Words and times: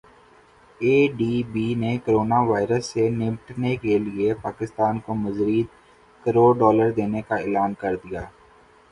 اے 0.79 0.93
D 1.17 1.33
B 1.51 1.67
نے 1.81 1.91
corona 2.05 2.39
virus 2.49 2.85
سے 2.93 3.03
نمٹنے 3.19 3.71
کیلئے 3.83 4.29
پاکستان 4.45 4.93
کو 5.05 5.11
مزید 5.23 5.67
کروڑ 6.23 6.51
ڈالر 6.59 6.89
دینے 6.97 7.21
کا 7.27 7.35
اعلان 7.43 7.71
کردیا 7.81 8.21